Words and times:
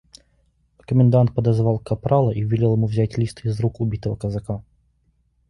Комендант 0.79 1.31
подозвал 1.35 1.77
капрала 1.77 2.31
и 2.31 2.41
велел 2.41 2.73
ему 2.73 2.87
взять 2.87 3.19
лист 3.19 3.45
из 3.45 3.59
рук 3.59 3.81
убитого 3.81 4.15
казака. 4.15 4.63